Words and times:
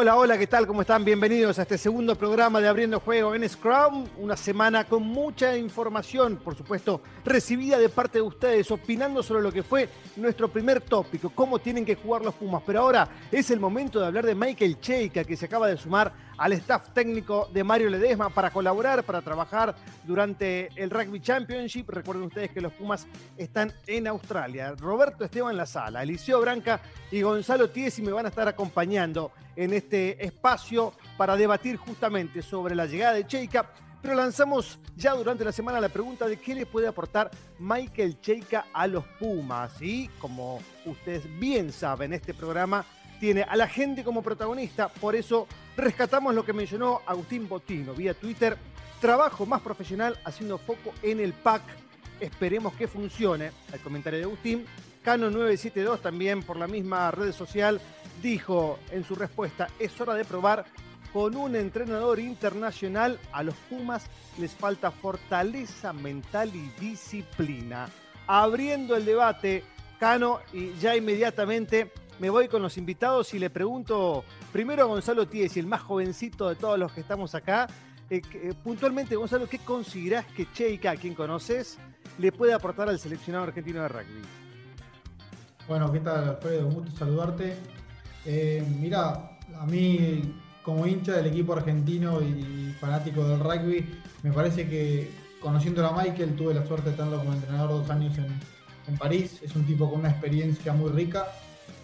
Hola, 0.00 0.14
hola, 0.14 0.38
¿qué 0.38 0.46
tal? 0.46 0.64
¿Cómo 0.64 0.82
están? 0.82 1.04
Bienvenidos 1.04 1.58
a 1.58 1.62
este 1.62 1.76
segundo 1.76 2.14
programa 2.14 2.60
de 2.60 2.68
Abriendo 2.68 3.00
Juego 3.00 3.34
en 3.34 3.48
Scrum. 3.48 4.06
Una 4.18 4.36
semana 4.36 4.84
con 4.84 5.02
mucha 5.02 5.56
información, 5.56 6.36
por 6.36 6.54
supuesto, 6.54 7.00
recibida 7.24 7.78
de 7.78 7.88
parte 7.88 8.18
de 8.18 8.22
ustedes, 8.22 8.70
opinando 8.70 9.24
sobre 9.24 9.42
lo 9.42 9.50
que 9.50 9.64
fue 9.64 9.88
nuestro 10.14 10.46
primer 10.52 10.82
tópico, 10.82 11.30
cómo 11.30 11.58
tienen 11.58 11.84
que 11.84 11.96
jugar 11.96 12.22
los 12.22 12.36
Pumas. 12.36 12.62
Pero 12.64 12.82
ahora 12.82 13.08
es 13.32 13.50
el 13.50 13.58
momento 13.58 13.98
de 13.98 14.06
hablar 14.06 14.24
de 14.24 14.36
Michael 14.36 14.78
Cheika, 14.78 15.24
que 15.24 15.36
se 15.36 15.46
acaba 15.46 15.66
de 15.66 15.76
sumar 15.76 16.12
al 16.38 16.52
staff 16.54 16.90
técnico 16.94 17.48
de 17.52 17.64
Mario 17.64 17.90
Ledesma 17.90 18.30
para 18.30 18.50
colaborar, 18.50 19.04
para 19.04 19.20
trabajar 19.20 19.74
durante 20.04 20.70
el 20.76 20.88
Rugby 20.88 21.20
Championship. 21.20 21.90
Recuerden 21.90 22.26
ustedes 22.26 22.50
que 22.50 22.60
los 22.60 22.72
Pumas 22.72 23.06
están 23.36 23.72
en 23.86 24.06
Australia. 24.06 24.74
Roberto 24.78 25.24
Esteban 25.24 25.56
La 25.56 25.66
Sala, 25.66 26.02
Eliseo 26.02 26.40
Branca 26.40 26.80
y 27.10 27.22
Gonzalo 27.22 27.70
Tiesi 27.70 28.02
me 28.02 28.12
van 28.12 28.26
a 28.26 28.28
estar 28.28 28.48
acompañando 28.48 29.32
en 29.56 29.72
este 29.72 30.24
espacio 30.24 30.92
para 31.16 31.36
debatir 31.36 31.76
justamente 31.76 32.40
sobre 32.42 32.74
la 32.74 32.86
llegada 32.86 33.14
de 33.14 33.26
Cheika. 33.26 33.72
Pero 34.00 34.14
lanzamos 34.14 34.78
ya 34.94 35.12
durante 35.14 35.44
la 35.44 35.50
semana 35.50 35.80
la 35.80 35.88
pregunta 35.88 36.28
de 36.28 36.36
qué 36.36 36.54
le 36.54 36.66
puede 36.66 36.86
aportar 36.86 37.32
Michael 37.58 38.20
Cheika 38.20 38.66
a 38.72 38.86
los 38.86 39.04
Pumas. 39.18 39.82
Y 39.82 40.06
como 40.20 40.60
ustedes 40.86 41.24
bien 41.40 41.72
saben, 41.72 42.12
este 42.12 42.32
programa 42.32 42.84
tiene 43.18 43.42
a 43.42 43.56
la 43.56 43.68
gente 43.68 44.04
como 44.04 44.22
protagonista, 44.22 44.88
por 44.88 45.16
eso 45.16 45.46
rescatamos 45.76 46.34
lo 46.34 46.44
que 46.44 46.52
mencionó 46.52 47.02
Agustín 47.06 47.48
Botino 47.48 47.94
vía 47.94 48.14
Twitter, 48.14 48.56
trabajo 49.00 49.46
más 49.46 49.60
profesional 49.60 50.18
haciendo 50.24 50.58
foco 50.58 50.92
en 51.02 51.20
el 51.20 51.32
pack, 51.32 51.62
esperemos 52.20 52.74
que 52.74 52.88
funcione, 52.88 53.52
el 53.72 53.80
comentario 53.80 54.18
de 54.18 54.24
Agustín, 54.24 54.66
Cano972 55.04 56.00
también 56.00 56.42
por 56.42 56.56
la 56.56 56.66
misma 56.66 57.10
red 57.10 57.32
social 57.32 57.80
dijo 58.22 58.78
en 58.90 59.04
su 59.04 59.14
respuesta, 59.14 59.68
es 59.78 59.98
hora 60.00 60.14
de 60.14 60.24
probar 60.24 60.64
con 61.12 61.36
un 61.36 61.56
entrenador 61.56 62.20
internacional, 62.20 63.18
a 63.32 63.42
los 63.42 63.54
Pumas 63.70 64.06
les 64.38 64.52
falta 64.52 64.90
fortaleza 64.90 65.92
mental 65.92 66.50
y 66.54 66.68
disciplina. 66.80 67.88
Abriendo 68.26 68.94
el 68.94 69.06
debate, 69.06 69.64
Cano, 69.98 70.40
y 70.52 70.74
ya 70.74 70.94
inmediatamente 70.96 71.90
me 72.18 72.30
voy 72.30 72.48
con 72.48 72.62
los 72.62 72.76
invitados 72.78 73.32
y 73.34 73.38
le 73.38 73.50
pregunto 73.50 74.24
primero 74.52 74.82
a 74.82 74.86
Gonzalo 74.86 75.26
Tiesi, 75.26 75.60
el 75.60 75.66
más 75.66 75.82
jovencito 75.82 76.48
de 76.48 76.56
todos 76.56 76.78
los 76.78 76.92
que 76.92 77.00
estamos 77.00 77.34
acá. 77.34 77.68
Eh, 78.10 78.22
eh, 78.34 78.54
puntualmente, 78.62 79.16
Gonzalo, 79.16 79.48
¿qué 79.48 79.58
considerás 79.58 80.26
que 80.26 80.50
Cheika, 80.52 80.92
a 80.92 80.96
quien 80.96 81.14
conoces, 81.14 81.78
le 82.18 82.32
puede 82.32 82.52
aportar 82.52 82.88
al 82.88 82.98
seleccionado 82.98 83.44
argentino 83.44 83.82
de 83.82 83.88
rugby? 83.88 84.22
Bueno, 85.68 85.92
¿qué 85.92 86.00
tal, 86.00 86.28
Alfredo? 86.30 86.66
Un 86.66 86.74
gusto 86.74 86.96
saludarte. 86.96 87.54
Eh, 88.24 88.64
mira, 88.80 89.38
a 89.58 89.66
mí 89.66 90.34
como 90.62 90.86
hincha 90.86 91.12
del 91.12 91.26
equipo 91.26 91.52
argentino 91.54 92.20
y 92.20 92.74
fanático 92.80 93.26
del 93.26 93.40
rugby, 93.40 93.86
me 94.22 94.32
parece 94.32 94.68
que 94.68 95.10
conociendo 95.40 95.86
a 95.86 95.92
Michael 95.92 96.34
tuve 96.36 96.54
la 96.54 96.66
suerte 96.66 96.90
de 96.90 96.96
tenerlo 96.96 97.18
como 97.18 97.32
entrenador 97.32 97.70
dos 97.70 97.90
años 97.90 98.16
en, 98.18 98.96
París. 98.96 99.40
Es 99.42 99.54
un 99.54 99.66
tipo 99.66 99.90
con 99.90 100.00
una 100.00 100.08
experiencia 100.08 100.72
muy 100.72 100.90
rica. 100.90 101.26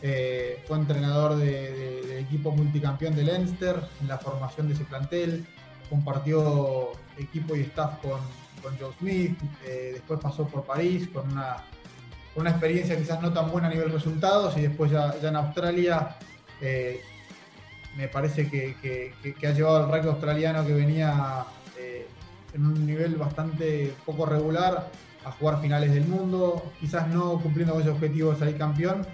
Eh, 0.06 0.62
fue 0.68 0.76
entrenador 0.76 1.36
del 1.36 2.12
equipo 2.18 2.50
multicampeón 2.50 3.16
de 3.16 3.22
Leinster 3.22 3.80
en 4.02 4.08
la 4.08 4.18
formación 4.18 4.68
de 4.68 4.74
ese 4.74 4.84
plantel. 4.84 5.46
Compartió 5.88 6.92
equipo 7.16 7.56
y 7.56 7.60
staff 7.60 8.00
con, 8.02 8.20
Joe 8.78 8.92
Smith. 8.98 9.38
Eh, 9.64 9.92
después 9.94 10.20
pasó 10.20 10.46
por 10.46 10.64
París 10.64 11.08
con 11.08 11.32
una, 11.32 12.50
experiencia 12.50 12.98
quizás 12.98 13.22
no 13.22 13.32
tan 13.32 13.50
buena 13.50 13.68
a 13.68 13.70
nivel 13.70 13.90
resultados 13.90 14.54
y 14.58 14.62
después 14.62 14.90
ya, 14.90 15.14
en 15.22 15.36
Australia 15.36 16.16
eh, 16.60 17.00
me 17.96 18.08
parece 18.08 18.50
que, 18.50 19.14
ha 19.46 19.52
llevado 19.52 19.84
al 19.84 19.90
rugby 19.90 20.08
australiano 20.10 20.66
que 20.66 20.74
venía 20.74 21.46
en 22.52 22.66
un 22.66 22.86
nivel 22.86 23.16
bastante 23.16 23.94
poco 24.04 24.26
regular 24.26 24.90
a 25.24 25.32
jugar 25.32 25.62
finales 25.62 25.94
del 25.94 26.06
mundo, 26.06 26.72
quizás 26.78 27.08
no 27.08 27.40
cumpliendo 27.40 27.72
con 27.72 27.82
ese 27.82 27.90
objetivo 27.90 28.32
de 28.32 28.38
salir 28.38 28.58
campeón, 28.58 29.06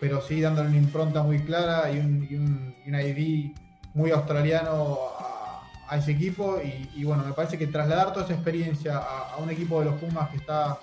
pero 0.00 0.20
sí 0.20 0.40
dándole 0.40 0.68
una 0.68 0.78
impronta 0.78 1.22
muy 1.22 1.40
clara 1.40 1.90
y 1.90 1.98
un, 1.98 2.74
ID 2.86 3.52
muy 3.94 4.10
australiano 4.10 4.98
a, 5.88 5.96
ese 5.96 6.12
equipo. 6.12 6.60
Y, 6.94 7.04
bueno, 7.04 7.24
me 7.24 7.32
parece 7.32 7.58
que 7.58 7.66
trasladar 7.66 8.12
toda 8.12 8.24
esa 8.24 8.34
experiencia 8.34 8.98
a, 8.98 9.36
un 9.38 9.50
equipo 9.50 9.78
de 9.80 9.86
los 9.86 9.94
Pumas 10.00 10.28
que 10.30 10.36
está 10.36 10.78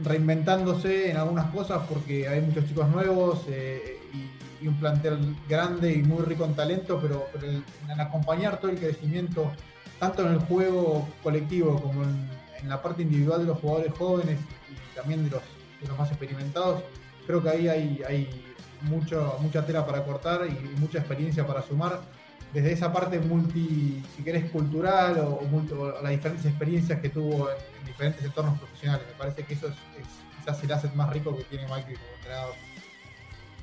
reinventándose 0.00 1.10
en 1.10 1.16
algunas 1.16 1.50
cosas 1.50 1.82
porque 1.88 2.28
hay 2.28 2.40
muchos 2.40 2.66
chicos 2.66 2.88
nuevos 2.88 3.44
eh, 3.48 3.98
y 4.12 4.48
y 4.60 4.68
un 4.68 4.74
plantel 4.74 5.36
grande 5.48 5.92
y 5.92 6.02
muy 6.02 6.22
rico 6.24 6.44
en 6.44 6.54
talento, 6.54 6.98
pero, 7.00 7.26
en, 7.42 8.00
acompañar 8.00 8.60
todo 8.60 8.70
el 8.70 8.78
crecimiento, 8.78 9.50
tanto 9.98 10.26
en 10.26 10.34
el 10.34 10.38
juego 10.40 11.08
colectivo 11.22 11.80
como 11.80 12.02
en, 12.04 12.38
la 12.66 12.82
parte 12.82 13.02
individual 13.02 13.42
de 13.42 13.46
los 13.46 13.60
jugadores 13.60 13.92
jóvenes 13.96 14.36
y 14.68 14.96
también 14.96 15.22
de 15.22 15.30
los, 15.30 15.42
los 15.88 15.96
más 15.96 16.10
experimentados, 16.10 16.82
creo 17.28 17.42
que 17.42 17.50
ahí 17.50 17.68
hay, 17.68 18.02
hay 18.08 18.44
mucho, 18.80 19.36
mucha 19.40 19.64
tela 19.64 19.84
para 19.84 20.02
cortar 20.02 20.46
y 20.46 20.80
mucha 20.80 20.98
experiencia 20.98 21.46
para 21.46 21.62
sumar. 21.62 22.00
Desde 22.54 22.72
esa 22.72 22.90
parte 22.90 23.18
multi, 23.18 24.02
si 24.16 24.22
querés, 24.24 24.50
cultural 24.50 25.18
o, 25.18 25.38
las 26.02 26.10
diferentes 26.10 26.46
experiencias 26.46 26.98
que 27.00 27.10
tuvo 27.10 27.50
en, 27.50 27.86
diferentes 27.86 28.24
entornos 28.24 28.58
profesionales. 28.58 29.06
Me 29.06 29.18
parece 29.18 29.44
que 29.44 29.52
eso 29.52 29.68
es, 29.68 29.74
quizás 30.38 30.64
el 30.64 30.72
asset 30.72 30.94
más 30.94 31.10
rico 31.10 31.36
que 31.36 31.44
tiene 31.44 31.64
Michael 31.64 31.98
como 31.98 32.14
entrenador. 32.16 32.54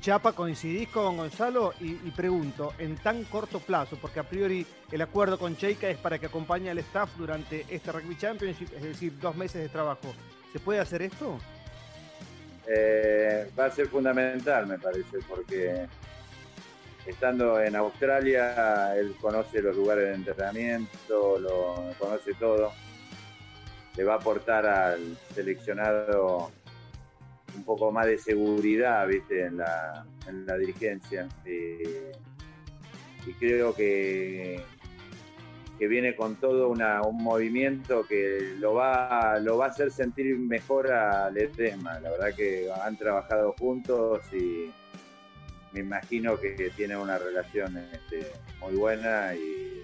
Chapa, 0.00 0.32
coincidís 0.32 0.88
con 0.88 1.16
Gonzalo 1.16 1.74
y, 1.80 1.94
pregunto, 2.12 2.72
en 2.78 2.96
tan 2.96 3.24
corto 3.24 3.58
plazo, 3.58 3.98
porque 4.00 4.20
a 4.20 4.28
priori 4.28 4.64
el 4.92 5.02
acuerdo 5.02 5.36
con 5.40 5.56
Cheika 5.56 5.88
es 5.88 5.98
para 5.98 6.20
que 6.20 6.26
acompañe 6.26 6.70
al 6.70 6.78
staff 6.78 7.10
durante 7.18 7.66
este 7.68 7.90
Rugby 7.90 8.16
Championship, 8.16 8.68
es 8.76 8.82
decir, 8.82 9.18
dos 9.18 9.34
meses 9.34 9.60
de 9.62 9.68
trabajo, 9.68 10.14
¿se 10.52 10.60
puede 10.60 10.78
hacer 10.78 11.02
esto? 11.02 11.40
Eh, 12.68 13.48
va 13.58 13.66
a 13.66 13.70
ser 13.70 13.86
fundamental, 13.88 14.66
me 14.66 14.78
parece, 14.78 15.18
porque 15.28 15.86
estando 17.06 17.60
en 17.60 17.76
Australia, 17.76 18.96
él 18.96 19.14
conoce 19.20 19.62
los 19.62 19.76
lugares 19.76 20.08
de 20.08 20.14
entrenamiento, 20.14 21.38
lo 21.38 21.94
conoce 21.98 22.34
todo, 22.34 22.72
le 23.96 24.04
va 24.04 24.14
a 24.14 24.16
aportar 24.16 24.66
al 24.66 25.16
seleccionado 25.34 26.50
un 27.54 27.64
poco 27.64 27.90
más 27.92 28.06
de 28.06 28.18
seguridad, 28.18 29.06
viste, 29.06 29.46
en 29.46 29.58
la, 29.58 30.04
en 30.28 30.46
la 30.46 30.56
dirigencia. 30.56 31.28
Eh, 31.44 32.12
y 33.26 33.32
creo 33.34 33.74
que, 33.74 34.62
que 35.78 35.86
viene 35.88 36.16
con 36.16 36.36
todo 36.36 36.68
un 36.68 37.22
movimiento 37.22 38.06
que 38.06 38.54
lo 38.58 38.74
va, 38.74 39.38
lo 39.40 39.58
va 39.58 39.66
a 39.66 39.68
hacer 39.68 39.90
sentir 39.90 40.38
mejor 40.38 40.90
a 40.90 41.30
Ledesma. 41.30 42.00
La 42.00 42.10
verdad 42.10 42.34
que 42.34 42.68
han 42.70 42.96
trabajado 42.96 43.54
juntos 43.58 44.22
y 44.32 44.70
me 45.72 45.80
imagino 45.80 46.38
que 46.38 46.72
tiene 46.76 46.96
una 46.96 47.18
relación 47.18 47.76
este, 47.92 48.32
muy 48.60 48.74
buena 48.74 49.34
y, 49.34 49.82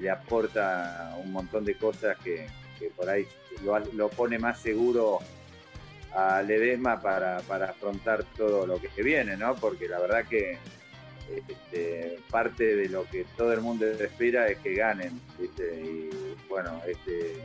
le 0.00 0.08
aporta 0.08 1.14
un 1.22 1.32
montón 1.32 1.66
de 1.66 1.76
cosas 1.76 2.16
que, 2.24 2.46
por 2.96 3.10
ahí 3.10 3.26
lo, 3.62 3.78
lo 3.92 4.08
pone 4.08 4.38
más 4.38 4.58
seguro 4.58 5.18
a 6.14 6.42
Ledesma 6.42 7.00
para, 7.00 7.36
afrontar 7.36 8.24
todo 8.36 8.66
lo 8.66 8.80
que 8.80 9.02
viene, 9.02 9.36
¿no? 9.36 9.54
Porque 9.54 9.88
la 9.88 9.98
verdad 9.98 10.24
que 10.26 10.58
este, 11.48 12.18
parte 12.30 12.76
de 12.76 12.88
lo 12.88 13.04
que 13.04 13.24
todo 13.36 13.52
el 13.52 13.60
mundo 13.60 13.86
espera 13.86 14.48
es 14.48 14.58
que 14.58 14.74
ganen, 14.74 15.20
¿viste? 15.38 15.80
Y 15.80 16.10
bueno, 16.48 16.80
este, 16.86 17.36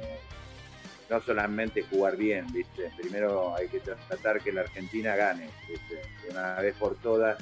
no 1.10 1.22
solamente 1.22 1.84
jugar 1.84 2.18
bien, 2.18 2.48
¿viste? 2.52 2.92
Primero 2.98 3.56
hay 3.56 3.68
que 3.68 3.80
tratar 3.80 4.42
que 4.42 4.52
la 4.52 4.62
Argentina 4.62 5.16
gane, 5.16 5.50
¿viste? 5.68 6.02
Una 6.30 6.56
vez 6.56 6.76
por 6.76 6.96
todas, 6.96 7.38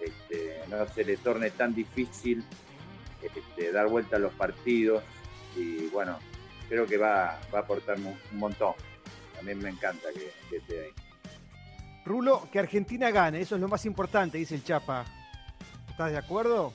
este, 0.00 0.60
no 0.68 0.86
se 0.88 1.04
le 1.04 1.16
torne 1.16 1.50
tan 1.50 1.74
difícil 1.74 2.44
este, 3.22 3.72
dar 3.72 3.88
vuelta 3.88 4.16
a 4.16 4.18
los 4.18 4.32
partidos 4.32 5.02
y 5.56 5.86
bueno, 5.88 6.18
creo 6.68 6.86
que 6.86 6.96
va, 6.96 7.38
va 7.54 7.58
a 7.58 7.62
aportar 7.62 7.96
un 7.98 8.38
montón 8.38 8.74
también 9.42 9.58
me 9.58 9.70
encanta 9.70 10.08
que, 10.14 10.56
esté 10.56 10.84
ahí. 10.84 10.90
Rulo, 12.04 12.48
que 12.52 12.60
Argentina 12.60 13.10
gane, 13.10 13.40
eso 13.40 13.56
es 13.56 13.60
lo 13.60 13.66
más 13.66 13.84
importante, 13.86 14.38
dice 14.38 14.54
el 14.54 14.62
Chapa. 14.62 15.04
¿Estás 15.92 16.10
de 16.10 16.16
acuerdo? 16.16 16.72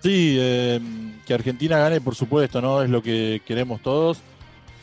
Sí, 0.00 0.36
em, 0.40 1.20
que 1.26 1.34
Argentina 1.34 1.76
gane, 1.76 2.00
por 2.00 2.14
supuesto, 2.14 2.62
¿no? 2.62 2.82
Es 2.82 2.88
lo 2.88 3.02
que 3.02 3.42
queremos 3.44 3.82
todos. 3.82 4.20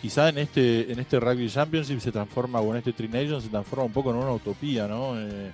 Quizá 0.01 0.27
en 0.27 0.39
este, 0.39 0.92
en 0.92 1.00
este 1.00 1.18
Rugby 1.18 1.50
Championship 1.50 2.01
se 2.01 2.12
transforma, 2.12 2.59
o 2.59 2.69
en 2.71 2.80
este 2.80 2.92
Tri 2.92 3.07
Nations 3.07 3.45
se 3.45 3.50
transforma 3.50 3.86
un 3.86 3.94
poco 3.94 4.12
en 4.12 4.18
una 4.18 4.33
utopía, 4.33 4.89
¿no? 4.89 5.18
Eh, 5.18 5.54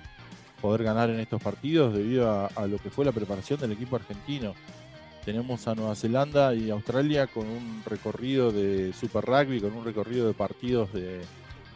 poder 0.60 0.82
ganar 0.82 1.10
en 1.10 1.20
estos 1.20 1.40
partidos 1.40 1.94
debido 1.94 2.28
a, 2.28 2.66
lo 2.66 2.78
que 2.78 2.90
fue 2.90 3.04
la 3.04 3.12
preparación 3.12 3.60
del 3.60 3.70
equipo 3.70 3.94
argentino. 3.94 4.54
Tenemos 5.24 5.68
a 5.68 5.76
Nueva 5.76 5.94
Zelanda 5.94 6.56
y 6.56 6.70
Australia 6.70 7.28
con 7.28 7.46
un 7.46 7.82
recorrido 7.86 8.50
de 8.50 8.92
Super 8.92 9.24
Rugby, 9.24 9.60
con 9.60 9.74
un 9.74 9.84
recorrido 9.84 10.26
de 10.26 10.34
partidos 10.34 10.92
de, 10.92 11.20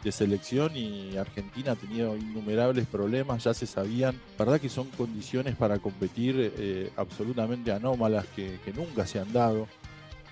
de 0.03 0.11
selección 0.11 0.75
y 0.75 1.17
Argentina 1.17 1.73
ha 1.73 1.75
tenido 1.75 2.15
innumerables 2.15 2.87
problemas, 2.87 3.43
ya 3.43 3.53
se 3.53 3.67
sabían, 3.67 4.19
verdad 4.37 4.59
que 4.59 4.69
son 4.69 4.87
condiciones 4.89 5.55
para 5.55 5.79
competir 5.79 6.53
eh, 6.57 6.91
absolutamente 6.95 7.71
anómalas 7.71 8.25
que, 8.35 8.59
nunca 8.75 9.05
se 9.05 9.19
han 9.19 9.33
dado, 9.33 9.67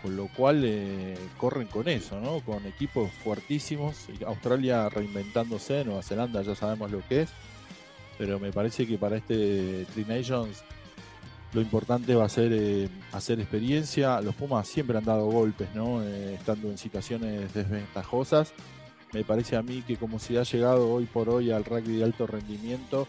con 0.02 0.16
lo 0.16 0.28
cual 0.30 0.62
eh, 0.64 1.18
corren 1.38 1.68
con 1.68 1.90
eso, 1.90 2.20
¿no? 2.20 2.40
con 2.42 2.66
equipos 2.66 3.12
fuertísimos, 3.24 4.08
Australia 4.26 4.88
reinventándose, 4.90 5.84
Nueva 5.84 6.04
Zelanda 6.04 6.42
ya 6.44 6.56
sabemos 6.56 6.92
lo 6.92 7.02
que 7.08 7.22
es, 7.22 7.30
pero 8.18 8.40
me 8.40 8.52
parece 8.52 8.88
que 8.88 8.98
para 8.98 9.18
este 9.18 9.86
Tri 9.94 10.06
Nations 10.06 10.64
lo 11.54 11.62
importante 11.62 12.16
va 12.16 12.26
a 12.26 12.30
ser 12.30 12.52
eh, 12.54 12.90
hacer 13.12 13.40
experiencia. 13.40 14.20
Los 14.22 14.36
Pumas 14.36 14.68
siempre 14.68 14.98
han 14.98 15.06
dado 15.06 15.26
golpes, 15.28 15.70
¿no? 15.74 16.04
estando 16.04 16.70
en 16.70 16.78
situaciones 16.78 17.54
desventajosas 17.54 18.54
me 19.14 19.24
parece 19.24 19.56
a 19.56 19.62
mí 19.62 19.84
que 19.86 19.98
como 19.98 20.20
se 20.20 20.38
ha 20.38 20.44
llegado 20.44 20.90
hoy 20.90 21.06
por 21.06 21.30
hoy 21.30 21.52
al 21.52 21.64
rugby 21.64 21.98
de 21.98 22.04
alto 22.04 22.28
rendimiento, 22.28 23.08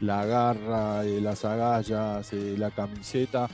la 0.00 0.24
garra, 0.24 1.04
eh, 1.04 1.20
las 1.20 1.44
agallas, 1.44 2.32
eh, 2.32 2.54
la 2.56 2.70
camiseta, 2.70 3.48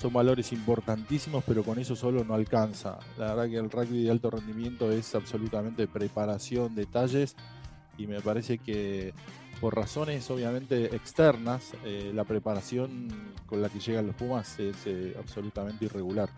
son 0.00 0.12
valores 0.12 0.52
importantísimos, 0.52 1.44
pero 1.46 1.62
con 1.62 1.78
eso 1.78 1.94
solo 1.94 2.24
no 2.24 2.34
alcanza. 2.34 2.98
La 3.18 3.34
verdad 3.34 3.50
que 3.50 3.56
el 3.56 3.70
rugby 3.70 4.02
de 4.04 4.10
alto 4.10 4.30
rendimiento 4.30 4.90
es 4.90 5.14
absolutamente 5.14 5.86
preparación, 5.86 6.74
detalles, 6.74 7.36
y 7.98 8.06
me 8.06 8.20
parece 8.20 8.58
que 8.58 9.14
por 9.60 9.76
razones 9.76 10.28
obviamente 10.30 10.96
externas, 10.96 11.74
eh, 11.84 12.10
la 12.12 12.24
preparación 12.24 13.08
con 13.46 13.62
la 13.62 13.68
que 13.68 13.78
llegan 13.78 14.08
los 14.08 14.16
Pumas 14.16 14.58
es 14.58 14.76
absolutamente 15.16 15.84
irregular. 15.84 16.28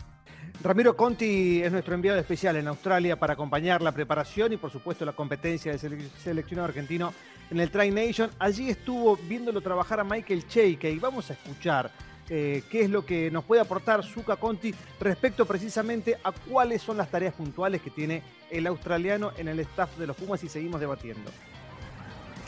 Ramiro 0.61 0.95
Conti 0.95 1.61
es 1.61 1.71
nuestro 1.71 1.93
enviado 1.93 2.19
especial 2.19 2.55
en 2.55 2.67
Australia 2.67 3.19
para 3.19 3.33
acompañar 3.33 3.81
la 3.81 3.91
preparación 3.91 4.53
y 4.53 4.57
por 4.57 4.71
supuesto 4.71 5.05
la 5.05 5.13
competencia 5.13 5.75
del 5.75 6.09
seleccionado 6.23 6.67
argentino 6.67 7.13
en 7.51 7.59
el 7.59 7.69
Tri 7.69 7.91
Nation. 7.91 8.31
Allí 8.39 8.69
estuvo 8.69 9.15
viéndolo 9.15 9.61
trabajar 9.61 9.99
a 9.99 10.03
Michael 10.03 10.47
Cheike 10.47 10.89
y 10.89 10.99
vamos 10.99 11.29
a 11.29 11.33
escuchar 11.33 11.91
eh, 12.29 12.63
qué 12.71 12.81
es 12.81 12.89
lo 12.89 13.05
que 13.05 13.29
nos 13.29 13.43
puede 13.43 13.61
aportar 13.61 14.03
Zuka 14.03 14.37
Conti 14.37 14.73
respecto 14.99 15.45
precisamente 15.45 16.17
a 16.23 16.31
cuáles 16.31 16.81
son 16.81 16.97
las 16.97 17.11
tareas 17.11 17.35
puntuales 17.35 17.81
que 17.81 17.91
tiene 17.91 18.23
el 18.49 18.65
australiano 18.65 19.31
en 19.37 19.47
el 19.47 19.59
staff 19.59 19.95
de 19.97 20.07
los 20.07 20.15
Pumas 20.15 20.43
y 20.43 20.49
seguimos 20.49 20.79
debatiendo. 20.79 21.29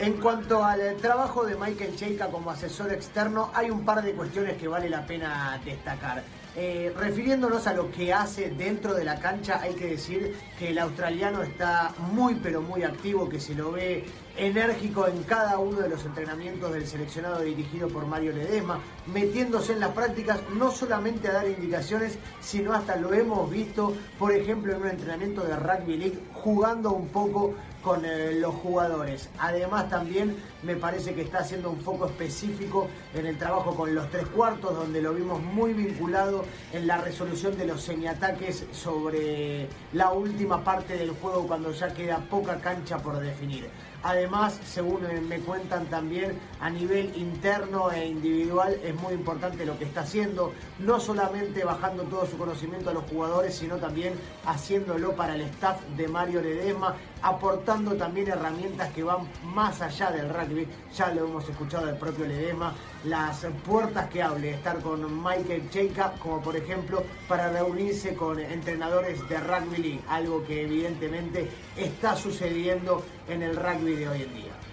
En 0.00 0.14
cuanto 0.14 0.64
al 0.64 0.96
trabajo 0.96 1.44
de 1.44 1.56
Michael 1.56 1.96
Cheika 1.96 2.28
como 2.28 2.50
asesor 2.50 2.92
externo, 2.92 3.50
hay 3.54 3.70
un 3.70 3.84
par 3.84 4.02
de 4.02 4.12
cuestiones 4.12 4.56
que 4.56 4.68
vale 4.68 4.88
la 4.88 5.04
pena 5.06 5.60
destacar. 5.64 6.22
Eh, 6.56 6.92
refiriéndonos 6.96 7.66
a 7.66 7.74
lo 7.74 7.90
que 7.90 8.12
hace 8.12 8.50
dentro 8.50 8.94
de 8.94 9.04
la 9.04 9.20
cancha, 9.20 9.60
hay 9.60 9.74
que 9.74 9.86
decir 9.86 10.34
que 10.58 10.70
el 10.70 10.78
australiano 10.78 11.42
está 11.42 11.92
muy 12.12 12.34
pero 12.36 12.62
muy 12.62 12.82
activo, 12.82 13.28
que 13.28 13.38
se 13.38 13.54
lo 13.54 13.72
ve 13.72 14.04
enérgico 14.36 15.06
en 15.06 15.22
cada 15.24 15.58
uno 15.58 15.80
de 15.80 15.88
los 15.88 16.04
entrenamientos 16.04 16.72
del 16.72 16.86
seleccionado 16.86 17.42
dirigido 17.42 17.88
por 17.88 18.06
Mario 18.06 18.32
Ledesma, 18.32 18.80
metiéndose 19.06 19.72
en 19.72 19.80
las 19.80 19.90
prácticas 19.90 20.40
no 20.54 20.70
solamente 20.70 21.28
a 21.28 21.32
dar 21.32 21.48
indicaciones, 21.48 22.18
sino 22.40 22.72
hasta 22.72 22.96
lo 22.96 23.12
hemos 23.12 23.50
visto, 23.50 23.94
por 24.18 24.32
ejemplo, 24.32 24.72
en 24.72 24.82
un 24.82 24.88
entrenamiento 24.88 25.42
de 25.42 25.56
rugby 25.56 25.96
league, 25.96 26.18
jugando 26.32 26.92
un 26.92 27.08
poco 27.08 27.54
con 27.88 28.04
eh, 28.04 28.34
los 28.34 28.54
jugadores. 28.56 29.30
Además 29.38 29.88
también 29.88 30.36
me 30.62 30.76
parece 30.76 31.14
que 31.14 31.22
está 31.22 31.38
haciendo 31.38 31.70
un 31.70 31.80
foco 31.80 32.04
específico 32.04 32.86
en 33.14 33.24
el 33.24 33.38
trabajo 33.38 33.74
con 33.74 33.94
los 33.94 34.10
tres 34.10 34.26
cuartos, 34.26 34.76
donde 34.76 35.00
lo 35.00 35.14
vimos 35.14 35.40
muy 35.40 35.72
vinculado 35.72 36.44
en 36.74 36.86
la 36.86 36.98
resolución 36.98 37.56
de 37.56 37.64
los 37.64 37.80
semiataques 37.80 38.66
sobre 38.72 39.68
la 39.94 40.12
última 40.12 40.62
parte 40.62 40.98
del 40.98 41.12
juego 41.12 41.46
cuando 41.46 41.72
ya 41.72 41.94
queda 41.94 42.18
poca 42.18 42.58
cancha 42.60 42.98
por 42.98 43.18
definir. 43.20 43.70
Además, 44.02 44.60
según 44.64 45.00
me 45.28 45.40
cuentan 45.40 45.86
también, 45.86 46.38
a 46.60 46.70
nivel 46.70 47.16
interno 47.16 47.90
e 47.90 48.06
individual 48.06 48.78
es 48.84 48.94
muy 48.94 49.12
importante 49.12 49.66
lo 49.66 49.76
que 49.76 49.86
está 49.86 50.02
haciendo, 50.02 50.52
no 50.78 51.00
solamente 51.00 51.64
bajando 51.64 52.04
todo 52.04 52.24
su 52.24 52.38
conocimiento 52.38 52.90
a 52.90 52.92
los 52.94 53.04
jugadores, 53.04 53.56
sino 53.56 53.76
también 53.76 54.14
haciéndolo 54.46 55.16
para 55.16 55.34
el 55.34 55.40
staff 55.40 55.80
de 55.96 56.06
Mario 56.06 56.40
Ledesma, 56.42 56.94
aportando 57.22 57.94
también 57.94 58.28
herramientas 58.28 58.92
que 58.92 59.02
van 59.02 59.28
más 59.42 59.80
allá 59.80 60.10
del 60.10 60.28
rugby, 60.28 60.66
ya 60.94 61.12
lo 61.12 61.26
hemos 61.26 61.48
escuchado 61.48 61.86
del 61.86 61.96
propio 61.96 62.26
Ledesma, 62.26 62.74
las 63.04 63.46
puertas 63.66 64.08
que 64.08 64.22
hable, 64.22 64.50
estar 64.50 64.78
con 64.80 65.22
Michael 65.22 65.70
Cheika, 65.70 66.12
como 66.18 66.40
por 66.40 66.56
ejemplo 66.56 67.04
para 67.28 67.50
reunirse 67.50 68.14
con 68.14 68.38
entrenadores 68.38 69.28
de 69.28 69.38
rugby 69.38 69.76
league, 69.76 70.00
algo 70.08 70.44
que 70.44 70.62
evidentemente 70.62 71.50
está 71.76 72.16
sucediendo 72.16 73.04
en 73.28 73.42
el 73.42 73.56
rugby 73.56 73.94
de 73.96 74.08
hoy 74.08 74.22
en 74.22 74.34
día. 74.34 74.67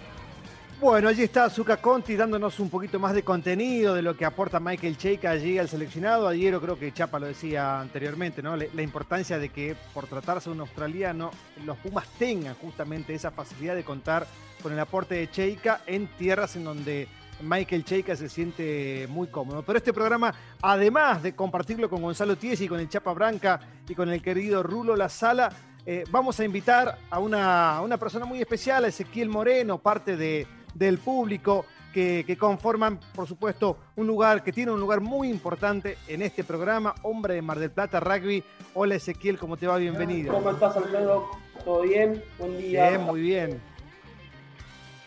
Bueno, 0.78 1.08
allí 1.08 1.22
está 1.22 1.48
Zuka 1.48 1.78
Conti 1.78 2.16
dándonos 2.16 2.60
un 2.60 2.68
poquito 2.68 2.98
más 2.98 3.14
de 3.14 3.22
contenido 3.22 3.94
de 3.94 4.02
lo 4.02 4.14
que 4.14 4.26
aporta 4.26 4.60
Michael 4.60 4.98
Cheika 4.98 5.30
allí 5.30 5.56
al 5.56 5.70
seleccionado. 5.70 6.28
Ayer 6.28 6.54
creo 6.60 6.78
que 6.78 6.92
Chapa 6.92 7.18
lo 7.18 7.26
decía 7.26 7.80
anteriormente, 7.80 8.42
¿no? 8.42 8.56
La, 8.56 8.82
importancia 8.82 9.38
de 9.38 9.48
que 9.48 9.74
por 9.94 10.06
tratarse 10.06 10.50
de 10.50 10.54
un 10.54 10.60
australiano, 10.60 11.30
los 11.64 11.78
Pumas 11.78 12.06
tengan 12.18 12.54
justamente 12.56 13.14
esa 13.14 13.30
facilidad 13.30 13.74
de 13.74 13.84
contar 13.84 14.26
con 14.62 14.70
el 14.70 14.78
aporte 14.78 15.14
de 15.14 15.30
Cheika 15.30 15.80
en 15.86 16.08
tierras 16.08 16.56
en 16.56 16.64
donde 16.64 17.08
Michael 17.40 17.82
Cheika 17.82 18.14
se 18.14 18.28
siente 18.28 19.06
muy 19.08 19.28
cómodo. 19.28 19.62
Pero 19.62 19.78
este 19.78 19.94
programa, 19.94 20.34
además 20.60 21.22
de 21.22 21.34
compartirlo 21.34 21.88
con 21.88 22.02
Gonzalo 22.02 22.36
Tiesi, 22.36 22.68
con 22.68 22.80
el 22.80 22.90
Chapa 22.90 23.14
Branca 23.14 23.60
y 23.88 23.94
con 23.94 24.10
el 24.10 24.20
querido 24.20 24.62
Rulo 24.62 24.94
La 24.94 25.08
Sala, 25.08 25.50
eh, 25.86 26.04
vamos 26.10 26.38
a 26.38 26.44
invitar 26.44 26.98
a 27.08 27.18
una, 27.18 27.80
una, 27.80 27.96
persona 27.96 28.26
muy 28.26 28.40
especial, 28.40 28.84
a 28.84 28.88
Ezequiel 28.88 29.28
Moreno, 29.30 29.78
parte 29.78 30.16
de, 30.16 30.46
del 30.76 30.98
público, 30.98 31.64
que, 31.92 32.36
conforman, 32.38 33.00
por 33.14 33.26
supuesto, 33.26 33.78
un 33.96 34.06
lugar 34.06 34.44
que 34.44 34.52
tiene 34.52 34.70
un 34.70 34.78
lugar 34.78 35.00
muy 35.00 35.30
importante 35.30 35.96
en 36.06 36.20
este 36.20 36.44
programa, 36.44 36.94
Hombre 37.02 37.34
de 37.34 37.42
Mar 37.42 37.58
del 37.58 37.70
Plata 37.70 38.00
Rugby. 38.00 38.44
Hola 38.74 38.96
Ezequiel, 38.96 39.38
¿cómo 39.38 39.56
te 39.56 39.66
va? 39.66 39.78
Bienvenido. 39.78 40.34
¿Cómo 40.34 40.50
estás, 40.50 40.76
Alfredo? 40.76 41.30
¿Todo 41.64 41.82
bien? 41.82 42.22
Buen 42.38 42.58
día. 42.58 42.90
Bien, 42.90 43.02
muy 43.02 43.22
bien. 43.22 43.60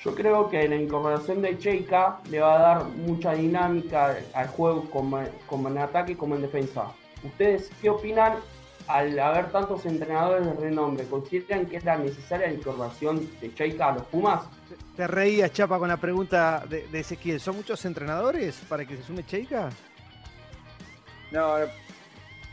Yo 0.03 0.15
creo 0.15 0.49
que 0.49 0.67
la 0.67 0.77
incorporación 0.77 1.43
de 1.43 1.59
Cheika 1.59 2.21
le 2.31 2.39
va 2.39 2.55
a 2.55 2.59
dar 2.59 2.85
mucha 2.85 3.33
dinámica 3.33 4.17
al 4.33 4.47
juego 4.47 4.89
como, 4.89 5.21
como 5.45 5.67
en 5.67 5.77
ataque 5.77 6.17
como 6.17 6.35
en 6.35 6.41
defensa. 6.41 6.85
¿Ustedes 7.23 7.69
qué 7.81 7.91
opinan 7.91 8.33
al 8.89 9.19
haber 9.19 9.51
tantos 9.51 9.85
entrenadores 9.85 10.47
de 10.47 10.53
renombre, 10.53 11.05
¿consideran 11.05 11.67
que 11.67 11.77
es 11.77 11.85
la 11.85 11.95
necesaria 11.95 12.47
la 12.47 12.53
incorporación 12.53 13.29
de 13.39 13.53
Cheika 13.53 13.89
a 13.89 13.93
los 13.93 14.03
Pumas? 14.07 14.41
Te 14.95 15.05
reías, 15.05 15.53
Chapa, 15.53 15.77
con 15.77 15.89
la 15.89 15.97
pregunta 15.97 16.63
de, 16.67 16.87
Ezequiel. 16.91 17.39
¿Son 17.39 17.55
muchos 17.55 17.85
entrenadores 17.85 18.55
para 18.67 18.85
que 18.85 18.97
se 18.97 19.03
sume 19.03 19.23
Cheika? 19.23 19.69
No, 21.31 21.59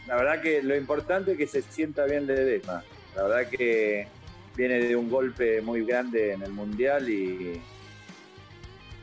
la 0.07 0.17
verdad 0.17 0.43
que 0.43 0.63
lo 0.63 0.77
importante 0.77 1.33
es 1.33 1.39
que 1.39 1.47
se 1.47 1.63
sienta 1.63 2.05
bien 2.05 2.27
Ledesma. 2.27 2.85
La 3.15 3.23
verdad 3.23 3.49
que 3.49 4.07
viene 4.55 4.75
de 4.75 4.95
un 4.95 5.09
golpe 5.09 5.63
muy 5.63 5.87
grande 5.87 6.35
en 6.35 6.43
el 6.43 6.53
Mundial 6.53 7.09
y, 7.09 7.63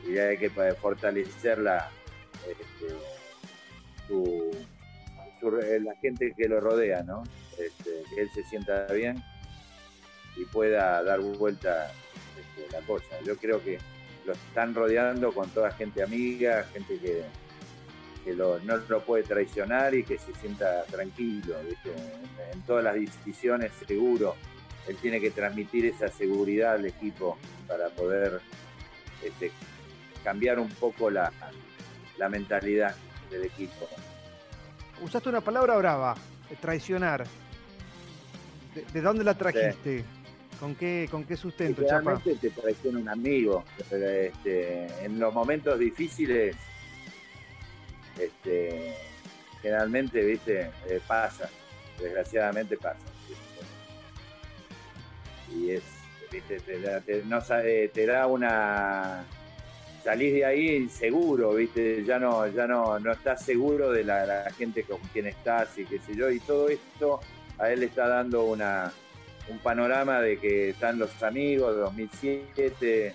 y 0.08 0.18
hay 0.18 0.38
que 0.38 0.50
fortalecer 0.50 1.58
la, 1.58 1.90
este, 2.48 2.94
su, 4.06 4.52
eh, 5.62 5.80
la 5.80 5.94
gente 5.96 6.32
que 6.36 6.48
lo 6.48 6.60
rodea, 6.60 7.02
¿no? 7.02 7.22
Este, 7.58 8.02
que 8.14 8.20
él 8.22 8.30
se 8.34 8.44
sienta 8.44 8.86
bien 8.86 9.22
y 10.36 10.44
pueda 10.46 11.02
dar 11.02 11.20
vuelta 11.20 11.92
este, 12.38 12.72
la 12.72 12.84
cosa. 12.86 13.20
Yo 13.24 13.36
creo 13.36 13.62
que 13.62 13.78
lo 14.24 14.32
están 14.32 14.74
rodeando 14.74 15.32
con 15.32 15.48
toda 15.50 15.70
gente 15.72 16.02
amiga, 16.02 16.64
gente 16.72 16.98
que, 16.98 17.22
no 18.34 18.58
lo 18.88 19.04
puede 19.04 19.22
traicionar 19.22 19.94
y 19.94 20.02
que 20.02 20.16
se 20.16 20.34
sienta 20.36 20.84
tranquilo, 20.84 21.56
En, 22.52 22.62
todas 22.62 22.82
las 22.82 22.94
decisiones 22.94 23.70
seguro. 23.86 24.34
Él 24.88 24.96
tiene 24.96 25.20
que 25.20 25.30
transmitir 25.30 25.86
esa 25.86 26.08
seguridad 26.08 26.74
al 26.74 26.86
equipo 26.86 27.38
para 27.68 27.88
poder 27.90 28.40
este, 29.22 29.50
cambiar 30.22 30.58
un 30.58 30.70
poco 30.70 31.10
la, 31.10 31.30
la 32.16 32.28
mentalidad 32.30 32.94
del 33.30 33.44
equipo 33.44 33.88
usaste 35.04 35.28
una 35.28 35.40
palabra 35.40 35.76
brava, 35.76 36.14
traicionar. 36.60 37.26
¿De, 38.92 39.00
dónde 39.00 39.22
la 39.22 39.34
trajiste? 39.34 40.04
¿Con 40.58 40.74
qué, 40.74 41.06
¿Con 41.10 41.24
qué 41.24 41.36
sustento, 41.36 41.82
Chapa? 41.86 42.20
te 42.20 42.50
traiciona 42.50 42.98
un 42.98 43.08
amigo. 43.08 43.64
Este, 43.78 45.04
en 45.04 45.18
los 45.18 45.32
momentos 45.32 45.78
difíciles, 45.78 46.56
este, 48.18 48.96
generalmente, 49.60 50.24
viste, 50.24 50.70
eh, 50.88 51.00
pasa. 51.06 51.48
Desgraciadamente 52.00 52.76
pasa. 52.76 52.98
Y 55.54 55.70
es, 55.70 55.84
viste, 56.32 56.60
no, 57.26 57.40
te 57.42 58.06
da 58.06 58.26
una 58.26 59.24
salís 60.04 60.34
de 60.34 60.44
ahí 60.44 60.76
inseguro, 60.76 61.54
¿viste? 61.54 62.04
Ya 62.04 62.18
no, 62.18 62.46
ya 62.46 62.66
no, 62.66 63.00
no 63.00 63.12
estás 63.12 63.42
seguro 63.42 63.90
de 63.90 64.04
la, 64.04 64.50
gente 64.56 64.82
con 64.82 64.98
quien 65.12 65.26
estás 65.26 65.78
y 65.78 65.86
qué 65.86 65.98
sé 65.98 66.14
yo, 66.14 66.30
y 66.30 66.40
todo 66.40 66.68
esto 66.68 67.20
a 67.58 67.70
él 67.70 67.80
le 67.80 67.86
está 67.86 68.06
dando 68.06 68.44
una, 68.44 68.92
un 69.48 69.58
panorama 69.60 70.20
de 70.20 70.36
que 70.38 70.70
están 70.70 70.98
los 70.98 71.22
amigos, 71.22 71.74
2007, 71.76 73.14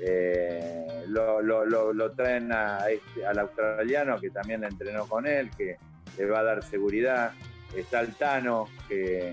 eh, 0.00 1.04
lo, 1.06 2.10
traen 2.12 2.50
este, 2.90 3.24
al 3.24 3.38
australiano 3.38 4.18
que 4.20 4.30
también 4.30 4.62
le 4.62 4.66
entrenó 4.66 5.06
con 5.06 5.28
él, 5.28 5.50
que 5.56 5.76
le 6.18 6.26
va 6.26 6.40
a 6.40 6.42
dar 6.42 6.64
seguridad. 6.64 7.32
Está 7.76 8.00
el 8.00 8.14
Tano, 8.16 8.66
que, 8.88 9.32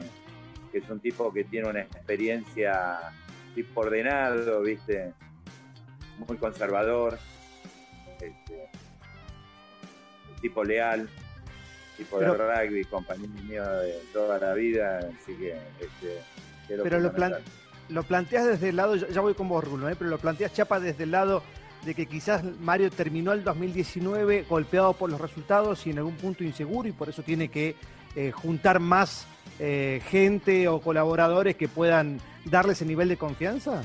es 0.71 0.89
un 0.89 0.99
tipo 0.99 1.33
que 1.33 1.45
tiene 1.45 1.67
una 1.67 1.81
experiencia 1.81 2.99
tipo 3.55 3.81
ordenado, 3.81 4.61
¿viste? 4.61 5.13
Muy 6.27 6.37
conservador. 6.37 7.17
Este, 8.19 8.69
tipo 10.41 10.63
leal, 10.63 11.09
tipo 11.97 12.19
de 12.19 12.27
rugby, 12.27 12.83
compañero 12.85 13.29
mío 13.43 13.63
de 13.63 13.99
toda 14.13 14.37
la 14.39 14.53
vida, 14.53 14.99
así 14.99 15.35
que... 15.35 15.57
Este, 15.79 16.21
pero 16.67 16.99
lo, 16.99 17.11
lo, 17.89 18.03
planteas 18.03 18.45
desde 18.45 18.69
el 18.69 18.77
lado, 18.77 18.95
ya 18.95 19.21
voy 19.21 19.33
con 19.33 19.49
vos, 19.49 19.63
Rulo, 19.63 19.89
¿eh? 19.89 19.95
pero 19.97 20.09
lo 20.09 20.17
planteas, 20.17 20.53
Chapa, 20.53 20.79
desde 20.79 21.03
el 21.03 21.11
lado 21.11 21.43
de 21.83 21.95
que 21.95 22.05
quizás 22.05 22.43
Mario 22.43 22.91
terminó 22.91 23.33
el 23.33 23.43
2019 23.43 24.45
golpeado 24.47 24.93
por 24.93 25.09
los 25.09 25.19
resultados 25.19 25.85
y 25.87 25.89
en 25.89 25.97
algún 25.97 26.15
punto 26.15 26.43
inseguro 26.43 26.87
y 26.87 26.91
por 26.91 27.09
eso 27.09 27.23
tiene 27.23 27.49
que 27.49 27.75
eh, 28.15 28.31
juntar 28.31 28.79
más 28.79 29.25
eh, 29.59 30.01
gente 30.09 30.67
o 30.67 30.79
colaboradores 30.79 31.55
que 31.55 31.67
puedan 31.67 32.19
darle 32.45 32.73
ese 32.73 32.85
nivel 32.85 33.09
de 33.09 33.17
confianza? 33.17 33.83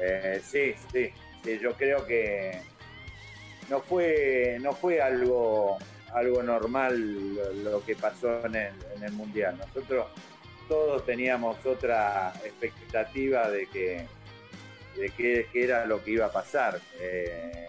Eh, 0.00 0.40
sí, 0.44 0.74
sí, 0.92 1.10
yo 1.44 1.72
creo 1.72 2.06
que 2.06 2.60
no 3.70 3.80
fue, 3.80 4.58
no 4.60 4.72
fue 4.72 5.00
algo, 5.00 5.78
algo 6.12 6.42
normal 6.42 7.62
lo, 7.62 7.84
que 7.84 7.96
pasó 7.96 8.44
en 8.46 8.56
el, 8.56 8.74
el 9.02 9.12
Mundial. 9.12 9.56
Nosotros 9.58 10.06
todos 10.68 11.04
teníamos 11.04 11.64
otra 11.66 12.32
expectativa 12.44 13.50
de 13.50 13.66
que 13.66 14.06
de 14.96 15.10
qué, 15.10 15.46
era 15.54 15.86
lo 15.86 16.02
que 16.02 16.12
iba 16.12 16.26
a 16.26 16.32
pasar. 16.32 16.80
Eh, 17.00 17.66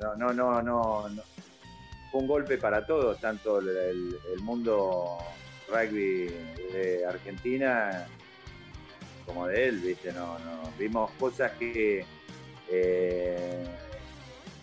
no, 0.00 0.14
no, 0.16 0.32
no, 0.32 0.62
no, 0.62 1.22
Fue 2.10 2.20
un 2.20 2.26
golpe 2.26 2.58
para 2.58 2.84
todos, 2.84 3.18
tanto 3.20 3.58
el, 3.58 4.18
mundo 4.42 5.18
rugby 5.68 6.26
de 6.72 7.06
Argentina 7.08 8.06
como 9.26 9.46
de 9.46 9.68
él, 9.68 9.80
¿viste? 9.80 10.12
No, 10.12 10.38
no. 10.38 10.72
Vimos 10.78 11.10
cosas 11.12 11.52
que 11.52 12.04
eh, 12.70 13.64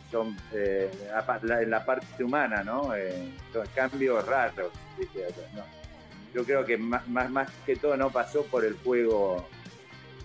son 0.10 0.38
eh, 0.54 0.92
en 1.62 1.70
la 1.70 1.86
parte 1.86 2.24
humana, 2.24 2.64
¿no? 2.64 2.92
son 3.54 3.68
cambios 3.74 4.26
raros, 4.26 4.72
Yo 6.34 6.44
creo 6.44 6.66
que 6.66 6.78
más, 6.78 7.08
más, 7.08 7.30
más 7.30 7.50
que 7.66 7.76
todo 7.76 7.96
no 7.96 8.10
pasó 8.10 8.44
por 8.44 8.66
el 8.66 8.78
juego 8.84 9.48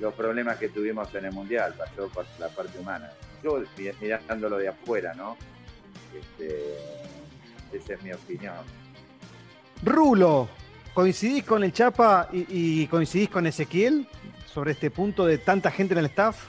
los 0.00 0.14
problemas 0.14 0.58
que 0.58 0.68
tuvimos 0.68 1.14
en 1.14 1.26
el 1.26 1.32
Mundial, 1.32 1.74
pasó 1.76 2.08
por 2.08 2.26
la 2.38 2.48
parte 2.48 2.78
humana. 2.78 3.10
Yo 3.42 3.62
mirándolo 4.00 4.58
de 4.58 4.68
afuera, 4.68 5.14
¿no? 5.14 5.36
Este, 6.14 6.76
esa 7.72 7.94
es 7.94 8.02
mi 8.02 8.12
opinión. 8.12 8.54
Rulo, 9.82 10.48
¿coincidís 10.96 11.44
con 11.44 11.62
el 11.62 11.74
Chapa 11.74 12.30
y, 12.32 12.86
coincidís 12.86 13.28
con 13.28 13.46
Ezequiel 13.46 14.06
sobre 14.50 14.72
este 14.72 14.90
punto 14.90 15.26
de 15.26 15.36
tanta 15.36 15.70
gente 15.70 15.92
en 15.92 15.98
el 15.98 16.06
staff? 16.06 16.46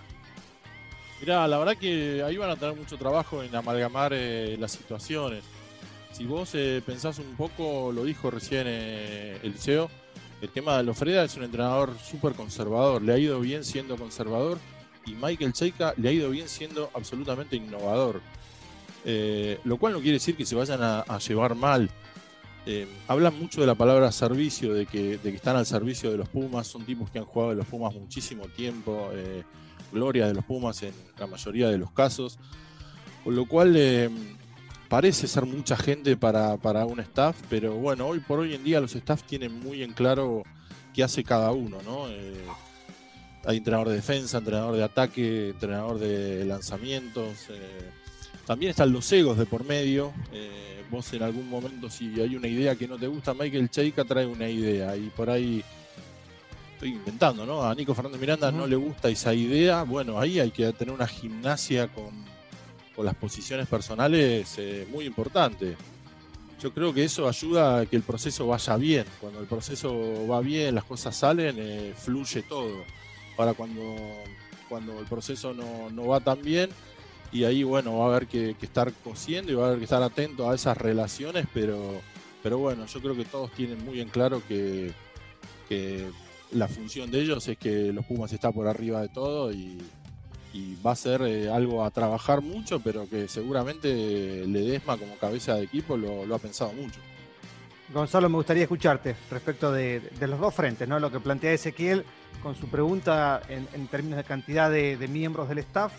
Mirá, 1.20 1.46
la 1.50 1.58
verdad 1.58 1.76
que 1.76 2.24
ahí 2.26 2.38
van 2.38 2.52
a 2.52 2.56
tener 2.56 2.74
mucho 2.74 2.98
trabajo 2.98 3.44
en 3.44 3.54
amalgamar 3.54 4.14
eh, 4.16 4.56
las 4.58 4.72
situaciones. 4.72 5.44
Si 6.14 6.26
vos 6.26 6.52
eh, 6.54 6.82
pensás 6.86 7.20
un 7.20 7.36
poco, 7.36 7.92
lo 7.92 8.06
dijo 8.06 8.32
recién 8.32 8.64
eh, 8.68 9.38
el 9.44 9.56
CEO, 9.56 9.90
el 10.42 10.48
tema 10.48 10.78
de 10.78 10.84
Lofreda 10.84 11.26
es 11.26 11.36
un 11.36 11.44
entrenador 11.44 11.98
súper 12.00 12.32
conservador, 12.32 13.02
le 13.02 13.12
ha 13.12 13.18
ido 13.18 13.42
bien 13.42 13.66
siendo 13.66 13.98
conservador 13.98 14.60
y 15.06 15.12
Michael 15.12 15.52
Cheika 15.52 15.94
le 15.98 16.08
ha 16.08 16.12
ido 16.14 16.30
bien 16.30 16.48
siendo 16.48 16.90
absolutamente 16.94 17.58
innovador. 17.58 18.22
Lo 19.64 19.78
cual 19.78 19.94
no 19.94 20.00
quiere 20.00 20.14
decir 20.14 20.38
que 20.38 20.46
se 20.46 20.56
vayan 20.56 20.80
a, 20.82 21.20
llevar 21.20 21.56
mal. 21.56 21.90
Eh, 22.70 22.88
hablan 23.08 23.40
mucho 23.40 23.62
de 23.62 23.68
la 23.68 23.76
palabra 23.76 24.12
servicio, 24.12 24.74
de 24.74 24.86
que, 24.86 25.20
están 25.24 25.56
al 25.56 25.66
servicio 25.66 26.12
de 26.12 26.18
los 26.18 26.28
Pumas, 26.28 26.68
son 26.68 26.86
tipos 26.86 27.10
que 27.10 27.20
han 27.20 27.26
jugado 27.26 27.52
de 27.52 27.56
los 27.58 27.66
Pumas 27.66 27.94
muchísimo 27.96 28.46
tiempo, 28.50 29.10
eh, 29.14 29.44
gloria 29.92 30.28
de 30.28 30.34
los 30.34 30.44
Pumas 30.44 30.84
en 30.84 30.94
la 31.18 31.28
mayoría 31.28 31.70
de 31.70 31.78
los 31.78 31.92
casos, 31.92 32.38
con 33.24 33.36
lo 33.36 33.46
cual 33.46 33.74
parece 34.88 35.28
ser 35.28 35.46
mucha 35.46 35.76
gente 35.78 36.18
para, 36.18 36.86
un 36.86 37.00
staff, 37.00 37.36
pero 37.50 37.76
bueno, 37.76 38.08
hoy 38.08 38.20
por 38.20 38.40
hoy 38.40 38.54
en 38.54 38.64
día 38.64 38.80
los 38.80 38.96
staff 38.96 39.24
tienen 39.24 39.60
muy 39.60 39.84
en 39.84 39.94
claro 39.94 40.44
qué 40.94 41.04
hace 41.04 41.24
cada 41.24 41.52
uno, 41.52 41.78
¿no? 41.84 42.10
Eh, 42.10 42.44
hay 43.46 43.58
entrenador 43.58 43.90
de 43.90 43.96
defensa, 43.96 44.40
entrenador 44.40 44.76
de 44.76 44.84
ataque, 44.84 45.50
entrenador 45.50 46.00
de 46.00 46.44
lanzamientos. 46.46 47.48
Eh, 47.50 47.92
también 48.48 48.72
están 48.72 48.92
los 48.92 49.12
egos 49.12 49.38
de 49.38 49.46
por 49.46 49.64
medio. 49.64 50.12
Eh, 50.32 50.84
vos 50.90 51.14
en 51.14 51.22
algún 51.22 51.48
momento, 51.48 51.90
si 51.90 52.20
hay 52.20 52.36
una 52.36 52.48
idea 52.48 52.76
que 52.76 52.88
no 52.88 52.98
te 52.98 53.06
gusta, 53.06 53.36
Michael 53.36 53.70
Cheika 53.70 54.04
trae 54.04 54.26
una 54.26 54.50
idea 54.50 54.98
y 54.98 55.12
por 55.12 55.30
ahí 55.30 55.64
estoy 56.74 56.94
inventando, 56.94 57.46
¿no? 57.46 57.64
A 57.64 57.76
Nico 57.76 57.94
Fernández 57.94 58.20
Miranda 58.20 58.52
no 58.52 58.66
le 58.66 58.76
gusta 58.76 59.10
esa 59.10 59.34
idea. 59.36 59.84
Bueno, 59.84 60.20
ahí 60.20 60.40
hay 60.40 60.50
que 60.50 60.74
tener 60.74 60.96
una 60.96 61.08
gimnasia 61.08 61.88
con 61.90 62.26
con 62.98 63.06
las 63.06 63.14
posiciones 63.14 63.68
personales 63.68 64.56
eh, 64.58 64.88
muy 64.92 65.06
importante. 65.06 65.78
Yo 66.60 66.74
creo 66.74 66.92
que 66.92 67.04
eso 67.04 67.30
ayuda 67.30 67.82
a 67.82 67.86
que 67.86 67.96
el 67.96 68.02
proceso 68.02 68.48
vaya 68.48 68.76
bien. 68.76 69.06
Cuando 69.22 69.40
el 69.40 69.46
proceso 69.46 70.28
va 70.28 70.42
bien, 70.42 70.74
las 70.74 70.84
cosas 70.84 71.16
salen, 71.16 71.58
eh, 71.60 71.94
fluye 71.96 72.42
todo. 72.42 72.84
Ahora 73.38 73.54
cuando, 73.54 73.96
cuando 74.68 75.00
el 75.00 75.06
proceso 75.06 75.54
no, 75.54 76.08
va 76.08 76.20
tan 76.22 76.42
bien, 76.42 76.72
y 77.32 77.44
ahí 77.44 77.64
bueno, 77.64 77.98
va 77.98 78.06
a 78.06 78.08
haber 78.10 78.28
que, 78.28 78.56
estar 78.62 78.92
cosiendo 79.04 79.52
y 79.52 79.56
va 79.56 79.66
a 79.66 79.68
haber 79.68 79.80
que 79.80 79.86
estar 79.86 80.02
atento 80.02 80.50
a 80.50 80.56
esas 80.56 80.78
relaciones, 80.78 81.46
pero, 81.54 82.02
pero 82.44 82.58
bueno, 82.58 82.86
yo 82.86 83.02
creo 83.02 83.16
que 83.16 83.26
todos 83.26 83.52
tienen 83.52 83.84
muy 83.84 84.02
en 84.02 84.10
claro 84.10 84.42
que, 84.48 84.94
que 85.68 86.10
la 86.52 86.68
función 86.68 87.12
de 87.12 87.22
ellos 87.22 87.48
es 87.48 87.58
que 87.58 87.92
los 87.92 88.06
Pumas 88.06 88.32
está 88.32 88.52
por 88.52 88.68
arriba 88.68 89.02
de 89.02 89.10
todo 89.10 89.52
y, 89.52 89.78
va 90.84 90.94
a 90.94 90.96
ser 90.96 91.22
eh, 91.22 91.52
algo 91.52 91.86
a 91.86 91.92
trabajar 91.92 92.42
mucho, 92.42 92.80
pero 92.80 93.08
que 93.08 93.28
seguramente 93.28 94.44
Ledesma 94.48 94.98
como 94.98 95.16
cabeza 95.18 95.54
de 95.54 95.66
equipo 95.66 95.96
lo, 95.96 96.34
ha 96.34 96.40
pensado 96.40 96.74
mucho. 96.74 97.00
Gonzalo, 97.94 98.28
me 98.28 98.38
gustaría 98.38 98.64
escucharte 98.64 99.16
respecto 99.30 99.72
de, 99.72 100.02
los 100.20 100.40
dos 100.40 100.56
frentes, 100.56 100.88
¿no? 100.88 101.00
Lo 101.00 101.12
que 101.12 101.20
plantea 101.20 101.52
Ezequiel 101.54 102.04
con 102.42 102.56
su 102.56 102.68
pregunta 102.70 103.40
en, 103.50 103.86
términos 103.86 104.18
de 104.18 104.24
cantidad 104.24 104.72
de, 104.72 105.08
miembros 105.08 105.48
del 105.48 105.60
staff 105.60 105.94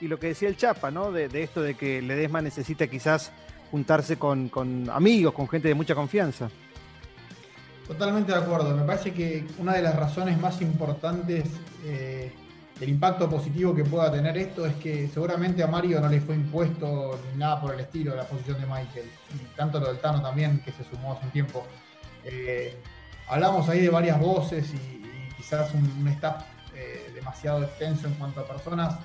y 0.00 0.08
lo 0.08 0.18
que 0.18 0.28
decía 0.28 0.48
el 0.48 0.56
Chapa, 0.56 0.90
¿no? 0.90 1.12
De, 1.12 1.28
esto 1.42 1.62
de 1.62 1.74
que 1.74 2.00
Ledesma 2.02 2.40
necesita 2.40 2.86
quizás 2.86 3.32
juntarse 3.70 4.18
con, 4.18 4.50
amigos, 4.92 5.34
con 5.34 5.48
gente 5.48 5.68
de 5.68 5.74
mucha 5.74 5.94
confianza. 5.94 6.50
Totalmente 7.86 8.32
de 8.32 8.38
acuerdo. 8.38 8.76
Me 8.76 8.84
parece 8.84 9.12
que 9.12 9.46
una 9.58 9.74
de 9.74 9.82
las 9.82 9.96
razones 9.96 10.38
más 10.38 10.60
importantes 10.60 11.44
eh, 11.84 12.32
el 12.80 12.90
impacto 12.90 13.28
positivo 13.28 13.74
que 13.74 13.84
pueda 13.84 14.10
tener 14.12 14.36
esto 14.38 14.64
es 14.64 14.74
que 14.76 15.08
seguramente 15.08 15.62
a 15.62 15.66
Mario 15.66 16.00
no 16.00 16.08
le 16.08 16.20
fue 16.20 16.36
impuesto 16.36 17.18
ni 17.32 17.38
nada 17.38 17.60
por 17.60 17.74
el 17.74 17.80
estilo 17.80 18.14
la 18.14 18.24
posición 18.24 18.60
de 18.60 18.66
Michael, 18.66 19.10
y 19.34 19.56
tanto 19.56 19.80
lo 19.80 19.88
del 19.88 19.98
Tano 19.98 20.22
también, 20.22 20.60
que 20.64 20.70
se 20.70 20.84
sumó 20.84 21.14
hace 21.14 21.26
un 21.26 21.32
tiempo. 21.32 21.66
Eh, 22.24 22.76
hablamos 23.28 23.68
ahí 23.68 23.80
de 23.80 23.90
varias 23.90 24.20
voces 24.20 24.72
y, 24.72 24.98
quizás 25.36 25.72
un, 25.74 26.08
staff 26.08 26.44
eh, 26.74 27.10
demasiado 27.14 27.64
extenso 27.64 28.06
en 28.06 28.14
cuanto 28.14 28.40
a 28.40 28.44
personas, 28.46 28.96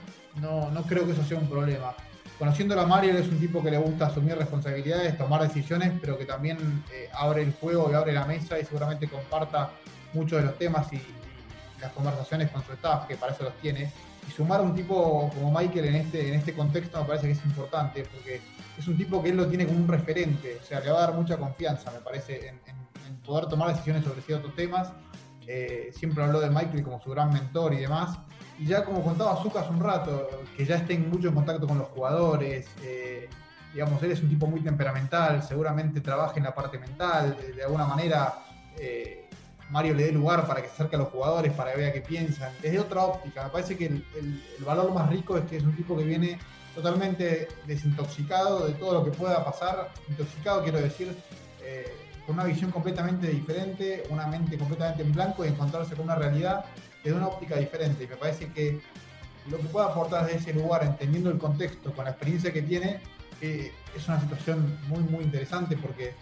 no, 0.41 0.71
no 0.71 0.83
creo 0.83 1.05
que 1.05 1.11
eso 1.11 1.23
sea 1.23 1.37
un 1.37 1.47
problema. 1.47 1.93
Conociéndolo 2.39 2.81
a 2.81 2.87
Mario, 2.87 3.11
él 3.11 3.17
es 3.17 3.27
un 3.29 3.39
tipo 3.39 3.63
que 3.63 3.71
le 3.71 3.77
gusta 3.77 4.07
asumir 4.07 4.35
responsabilidades, 4.35 5.17
tomar 5.17 5.41
decisiones, 5.43 5.93
pero 6.01 6.17
que 6.17 6.25
también 6.25 6.83
eh, 6.91 7.09
abre 7.13 7.43
el 7.43 7.53
juego 7.53 7.89
y 7.91 7.93
abre 7.93 8.11
la 8.11 8.25
mesa 8.25 8.59
y 8.59 8.65
seguramente 8.65 9.07
comparta 9.07 9.69
muchos 10.13 10.39
de 10.39 10.45
los 10.45 10.57
temas 10.57 10.91
y, 10.93 11.01
las 11.83 11.91
conversaciones 11.91 12.49
con 12.49 12.63
su 12.63 12.71
staff, 12.73 13.05
que 13.07 13.17
para 13.17 13.33
eso 13.33 13.43
los 13.43 13.53
tiene, 13.55 13.91
y 14.25 14.31
sumar 14.31 14.61
a 14.61 14.63
un 14.63 14.73
tipo 14.73 15.29
como 15.33 15.51
Michael 15.51 15.85
en 15.85 15.95
este, 15.95 16.29
en 16.29 16.35
este 16.35 16.53
contexto 16.53 16.97
me 17.01 17.05
parece 17.05 17.27
que 17.27 17.33
es 17.33 17.45
importante, 17.45 18.05
porque 18.05 18.39
es 18.77 18.87
un 18.87 18.95
tipo 18.95 19.21
que 19.21 19.29
él 19.29 19.37
lo 19.37 19.47
tiene 19.47 19.65
como 19.65 19.79
un 19.79 19.87
referente, 19.87 20.59
o 20.61 20.65
sea, 20.65 20.79
le 20.79 20.89
va 20.89 20.99
a 20.99 21.07
dar 21.07 21.13
mucha 21.13 21.35
confianza, 21.37 21.91
me 21.91 21.99
parece, 21.99 22.47
en, 22.47 22.59
poder 23.25 23.47
tomar 23.47 23.69
decisiones 23.69 24.03
sobre 24.03 24.21
ciertos 24.21 24.53
temas. 24.55 24.91
Eh, 25.45 25.91
siempre 25.93 26.23
habló 26.23 26.39
de 26.39 26.49
Michael 26.49 26.83
como 26.83 27.01
su 27.01 27.09
gran 27.09 27.31
mentor 27.31 27.73
y 27.73 27.77
demás. 27.77 28.17
Y 28.59 28.65
ya 28.65 28.83
como 28.85 29.03
contaba 29.03 29.41
Zucca 29.41 29.61
hace 29.61 29.71
un 29.71 29.79
rato, 29.79 30.29
que 30.55 30.65
ya 30.65 30.85
mucho 31.09 31.29
en 31.29 31.35
contacto 31.35 31.67
con 31.67 31.79
los 31.79 31.87
jugadores, 31.89 32.67
eh, 32.83 33.29
digamos, 33.73 34.01
él 34.03 34.11
es 34.11 34.21
un 34.21 34.29
tipo 34.29 34.45
muy 34.47 34.61
temperamental, 34.61 35.41
seguramente 35.43 36.01
trabaja 36.01 36.35
en 36.37 36.43
la 36.43 36.53
parte 36.53 36.77
mental, 36.77 37.35
de, 37.55 37.63
alguna 37.63 37.85
manera 37.85 38.45
eh, 38.77 39.27
Mario 39.69 39.95
le 39.95 40.05
dé 40.05 40.11
lugar 40.11 40.45
para 40.45 40.61
que 40.61 40.67
se 40.67 40.73
acerque 40.73 40.95
a 40.95 40.99
los 40.99 41.07
jugadores, 41.07 41.51
para 41.53 41.71
que 41.71 41.79
vea 41.79 41.91
qué 41.91 42.01
piensan. 42.01 42.53
Desde 42.61 42.79
otra 42.79 43.03
óptica, 43.05 43.43
me 43.45 43.49
parece 43.49 43.75
que 43.75 43.87
el, 43.87 44.43
valor 44.63 44.93
más 44.93 45.09
rico 45.09 45.37
es 45.37 45.45
que 45.45 45.57
es 45.57 45.63
un 45.63 45.75
tipo 45.75 45.97
que 45.97 46.03
viene 46.03 46.37
totalmente 46.75 47.47
desintoxicado 47.65 48.67
de 48.67 48.73
todo 48.73 48.93
lo 48.93 49.03
que 49.03 49.11
pueda 49.11 49.43
pasar. 49.43 49.89
Intoxicado 50.09 50.61
quiero 50.61 50.79
decir, 50.79 51.15
eh, 51.63 51.91
con 52.25 52.35
una 52.35 52.45
visión 52.45 52.71
completamente 52.71 53.27
diferente, 53.27 54.03
una 54.09 54.27
mente 54.27 54.57
completamente 54.57 55.01
en 55.01 55.11
blanco 55.11 55.43
y 55.43 55.49
encontrarse 55.49 55.95
con 55.95 56.05
una 56.05 56.15
realidad 56.15 56.65
desde 57.03 57.17
una 57.17 57.27
óptica 57.27 57.57
diferente. 57.57 58.03
Y 58.03 58.07
me 58.07 58.15
parece 58.15 58.47
que 58.51 58.81
lo 59.49 59.57
que 59.57 59.63
puede 59.65 59.87
aportar 59.87 60.25
desde 60.25 60.39
ese 60.39 60.53
lugar, 60.53 60.83
entendiendo 60.83 61.29
el 61.29 61.37
contexto, 61.37 61.91
con 61.93 62.05
la 62.05 62.11
experiencia 62.11 62.53
que 62.53 62.61
tiene, 62.61 62.99
eh, 63.41 63.71
es 63.95 64.07
una 64.07 64.19
situación 64.21 64.77
muy, 64.87 64.99
muy 64.99 65.23
interesante 65.23 65.75
porque, 65.75 66.13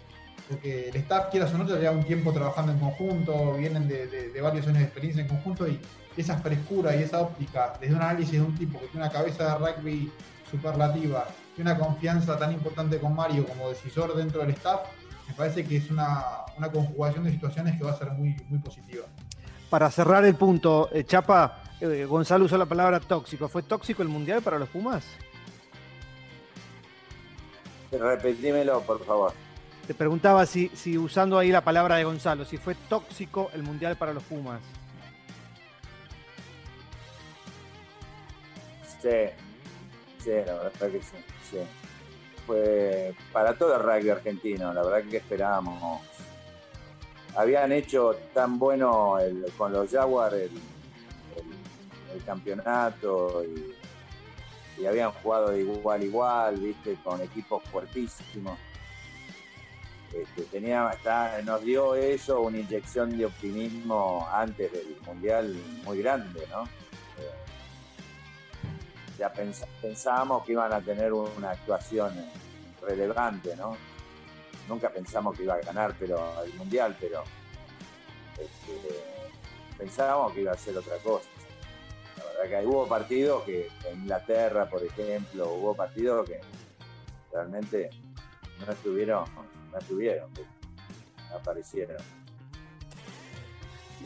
porque 0.48 0.88
el 0.88 0.96
staff, 0.96 1.30
quieras 1.30 1.54
o 1.54 1.58
no, 1.58 1.64
lleva 1.64 1.92
un 1.92 2.04
tiempo 2.04 2.32
trabajando 2.32 2.72
en 2.72 2.78
conjunto, 2.78 3.54
vienen 3.54 3.86
de, 3.86 4.06
de 4.06 4.40
varios 4.40 4.66
años 4.66 4.78
de 4.78 4.84
experiencia 4.84 5.22
en 5.22 5.28
conjunto 5.28 5.68
y 5.68 5.78
esa 6.16 6.36
frescura 6.38 6.94
y 6.96 7.02
esa 7.02 7.20
óptica 7.20 7.74
desde 7.80 7.94
un 7.94 8.02
análisis 8.02 8.32
de 8.32 8.42
un 8.42 8.54
tipo 8.54 8.78
que 8.78 8.86
tiene 8.88 9.06
una 9.06 9.12
cabeza 9.12 9.44
de 9.44 9.72
rugby 9.72 10.12
superlativa 10.50 11.26
y 11.56 11.60
una 11.60 11.78
confianza 11.78 12.38
tan 12.38 12.52
importante 12.52 12.98
con 12.98 13.14
Mario 13.14 13.46
como 13.46 13.68
decisor 13.70 14.14
dentro 14.14 14.42
del 14.42 14.50
staff, 14.50 14.80
me 15.28 15.34
parece 15.34 15.64
que 15.64 15.76
es 15.76 15.90
una, 15.90 16.22
una 16.58 16.70
conjugación 16.70 17.24
de 17.24 17.30
situaciones 17.30 17.78
que 17.78 17.84
va 17.84 17.92
a 17.92 17.98
ser 17.98 18.10
muy, 18.10 18.36
muy 18.48 18.58
positiva. 18.58 19.06
Para 19.72 19.90
cerrar 19.90 20.22
el 20.26 20.34
punto, 20.34 20.90
eh, 20.92 21.02
Chapa, 21.04 21.62
eh, 21.80 22.04
Gonzalo 22.04 22.44
usó 22.44 22.58
la 22.58 22.66
palabra 22.66 23.00
tóxico. 23.00 23.48
¿Fue 23.48 23.62
tóxico 23.62 24.02
el 24.02 24.08
Mundial 24.08 24.42
para 24.42 24.58
los 24.58 24.68
Pumas? 24.68 25.02
Repetímelo, 27.90 28.82
por 28.82 29.02
favor. 29.02 29.32
Te 29.86 29.94
preguntaba 29.94 30.44
si, 30.44 30.68
si 30.74 30.98
usando 30.98 31.38
ahí 31.38 31.50
la 31.50 31.62
palabra 31.62 31.96
de 31.96 32.04
Gonzalo, 32.04 32.44
si 32.44 32.58
fue 32.58 32.74
tóxico 32.74 33.50
el 33.54 33.62
Mundial 33.62 33.96
para 33.96 34.12
los 34.12 34.22
Pumas. 34.24 34.60
Sí, 39.00 39.08
sí, 40.18 40.32
la 40.44 40.52
verdad 40.52 40.90
que 40.90 41.00
sí, 41.00 41.16
sí. 41.50 41.58
Fue 42.46 43.14
para 43.32 43.56
todo 43.56 43.74
el 43.76 43.82
rugby 43.82 44.10
argentino, 44.10 44.70
la 44.74 44.82
verdad 44.82 45.08
que 45.08 45.16
esperábamos. 45.16 46.02
Habían 47.34 47.72
hecho 47.72 48.14
tan 48.34 48.58
bueno 48.58 49.16
con 49.56 49.72
los 49.72 49.90
Jaguars 49.90 50.34
el, 50.34 50.50
campeonato 52.26 53.42
y, 53.44 54.84
habían 54.86 55.12
jugado 55.12 55.50
de 55.50 55.60
igual 55.60 56.02
igual, 56.02 56.56
viste, 56.56 56.96
con 57.04 57.20
equipos 57.20 57.62
fuertísimos. 57.70 58.58
Este, 60.12 60.42
tenía, 60.42 60.90
nos 61.44 61.62
dio 61.62 61.94
eso 61.94 62.42
una 62.42 62.58
inyección 62.58 63.16
de 63.16 63.26
optimismo 63.26 64.28
antes 64.30 64.72
del 64.72 64.96
mundial 65.06 65.56
muy 65.84 66.02
grande, 66.02 66.46
¿no? 66.50 66.64
ya 69.22 69.32
pensábamos 69.80 70.44
que 70.44 70.52
iban 70.52 70.72
a 70.72 70.80
tener 70.80 71.12
una 71.12 71.50
actuación 71.50 72.12
relevante, 72.80 73.54
¿no? 73.56 73.76
Nunca 74.68 74.90
pensamos 74.90 75.36
que 75.36 75.44
iba 75.44 75.54
a 75.54 75.60
ganar 75.60 75.94
pero 75.98 76.42
el 76.42 76.54
mundial, 76.54 76.96
pero 77.00 77.24
este, 78.32 79.00
pensábamos 79.76 80.32
que 80.32 80.42
iba 80.42 80.52
a 80.52 80.56
ser 80.56 80.76
otra 80.76 80.96
cosa. 80.98 81.28
La 82.16 82.24
verdad 82.42 82.60
que 82.60 82.66
hubo 82.66 82.86
partidos 82.86 83.42
que 83.44 83.68
en 83.86 84.02
Inglaterra, 84.02 84.68
por 84.68 84.82
ejemplo, 84.82 85.52
hubo 85.54 85.74
partidos 85.74 86.28
que 86.28 86.40
realmente 87.32 87.90
no 88.64 88.72
estuvieron, 88.72 89.24
no 89.70 89.78
estuvieron, 89.78 90.30
aparecieron. 91.34 92.21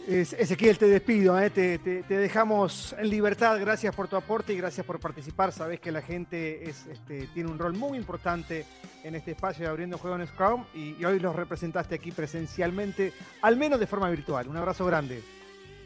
Ezequiel, 0.09 0.79
te 0.79 0.87
despido, 0.87 1.39
¿eh? 1.39 1.51
te, 1.51 1.79
dejamos 2.09 2.95
en 2.99 3.11
libertad. 3.11 3.59
Gracias 3.59 3.95
por 3.95 4.09
tu 4.09 4.17
aporte 4.17 4.53
y 4.53 4.57
gracias 4.57 4.87
por 4.87 5.01
participar. 5.01 5.53
Sabes 5.53 5.81
que 5.81 5.91
la 5.91 6.03
gente 6.03 6.69
este, 6.69 7.27
tiene 7.35 7.51
un 7.51 7.59
rol 7.59 7.75
muy 7.75 7.99
importante 7.99 8.65
en 9.03 9.15
este 9.15 9.33
espacio 9.33 9.65
de 9.65 9.71
Abriendo 9.71 9.99
Juego 9.99 10.17
en 10.17 10.27
Scrum 10.27 10.65
y, 10.75 11.05
hoy 11.05 11.19
los 11.19 11.35
representaste 11.35 11.95
aquí 11.95 12.13
presencialmente, 12.13 13.13
al 13.43 13.57
menos 13.57 13.81
de 13.81 13.87
forma 13.87 14.09
virtual. 14.11 14.49
Un 14.49 14.57
abrazo 14.57 14.85
grande. 14.87 15.23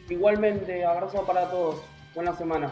Igualmente, 0.09 0.85
abrazo 0.85 1.25
para 1.25 1.49
todos. 1.49 1.81
Buena 2.13 2.35
semana. 2.35 2.71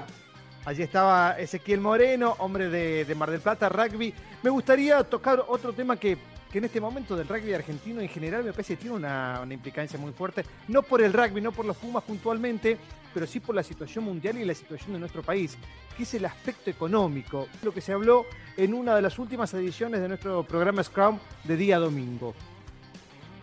Allí 0.65 0.83
estaba 0.83 1.39
Ezequiel 1.39 1.79
Moreno, 1.79 2.35
hombre 2.39 2.69
de, 2.69 3.05
de 3.05 3.15
Mar 3.15 3.31
del 3.31 3.39
Plata, 3.39 3.69
rugby. 3.69 4.13
Me 4.43 4.49
gustaría 4.49 5.03
tocar 5.03 5.43
otro 5.47 5.73
tema 5.73 5.97
que 5.97 6.17
que 6.51 6.57
en 6.57 6.65
este 6.65 6.81
momento 6.81 7.15
del 7.15 7.27
rugby 7.27 7.53
argentino 7.53 8.01
en 8.01 8.09
general 8.09 8.43
me 8.43 8.51
parece 8.51 8.75
que 8.75 8.81
tiene 8.81 8.95
una, 8.95 9.41
implicancia 9.49 9.99
muy 9.99 10.11
fuerte, 10.11 10.43
no 10.67 10.81
por 10.81 11.01
el 11.01 11.13
rugby, 11.13 11.41
no 11.41 11.51
por 11.51 11.65
los 11.65 11.77
Pumas 11.77 12.03
puntualmente, 12.03 12.77
pero 13.13 13.27
sí 13.27 13.39
por 13.39 13.55
la 13.55 13.63
situación 13.63 14.03
mundial 14.03 14.37
y 14.37 14.45
la 14.45 14.53
situación 14.53 14.93
de 14.93 14.99
nuestro 14.99 15.21
país, 15.21 15.57
que 15.95 16.03
es 16.03 16.13
el 16.13 16.25
aspecto 16.25 16.69
económico, 16.69 17.47
lo 17.63 17.73
que 17.73 17.81
se 17.81 17.93
habló 17.93 18.25
en 18.57 18.73
una 18.73 18.95
de 18.95 19.01
las 19.01 19.19
últimas 19.19 19.53
ediciones 19.53 20.01
de 20.01 20.07
nuestro 20.07 20.43
programa 20.43 20.83
Scrum 20.83 21.19
de 21.43 21.55
día 21.55 21.79
domingo. 21.79 22.33